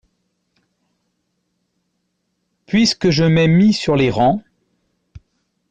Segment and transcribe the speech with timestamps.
[2.65, 4.41] Puisque je m’ai mis sur les rangs…